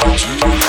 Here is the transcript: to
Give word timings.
to 0.00 0.59